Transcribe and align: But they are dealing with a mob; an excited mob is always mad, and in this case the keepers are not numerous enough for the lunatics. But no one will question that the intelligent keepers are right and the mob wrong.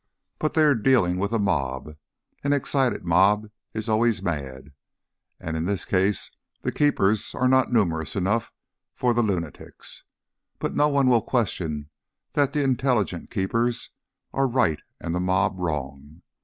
But 0.39 0.55
they 0.55 0.63
are 0.63 0.73
dealing 0.73 1.19
with 1.19 1.31
a 1.31 1.37
mob; 1.37 1.95
an 2.43 2.53
excited 2.53 3.05
mob 3.05 3.51
is 3.75 3.87
always 3.87 4.23
mad, 4.23 4.73
and 5.39 5.55
in 5.55 5.65
this 5.65 5.85
case 5.85 6.31
the 6.63 6.71
keepers 6.71 7.35
are 7.35 7.47
not 7.47 7.71
numerous 7.71 8.15
enough 8.15 8.51
for 8.95 9.13
the 9.13 9.21
lunatics. 9.21 10.03
But 10.57 10.73
no 10.73 10.87
one 10.89 11.05
will 11.07 11.21
question 11.21 11.91
that 12.33 12.51
the 12.51 12.63
intelligent 12.63 13.29
keepers 13.29 13.91
are 14.33 14.47
right 14.47 14.79
and 14.99 15.13
the 15.13 15.19
mob 15.19 15.59
wrong. 15.59 16.23